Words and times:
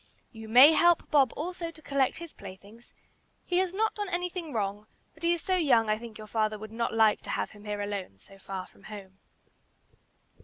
You 0.31 0.49
may 0.49 0.71
help 0.73 1.11
Bob 1.11 1.31
also 1.37 1.69
to 1.69 1.79
collect 1.83 2.17
his 2.17 2.33
playthings; 2.33 2.91
he 3.45 3.59
has 3.59 3.71
not 3.71 3.93
done 3.93 4.09
anything 4.09 4.51
wrong, 4.51 4.87
but 5.13 5.21
he 5.21 5.31
is 5.31 5.43
so 5.43 5.55
young 5.57 5.91
I 5.91 5.99
think 5.99 6.17
your 6.17 6.25
father 6.25 6.57
would 6.57 6.71
not 6.71 6.91
like 6.91 7.21
to 7.21 7.29
have 7.29 7.51
him 7.51 7.65
here 7.65 7.81
alone 7.83 8.17
so 8.17 8.39
far 8.39 8.65
from 8.65 8.85
home." 8.85 9.19